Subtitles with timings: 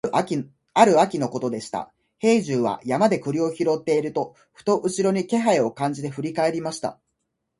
[0.73, 6.99] ある秋のことでした、兵十は山で栗を拾っていると、ふと後ろに気配を感じて振り返りました。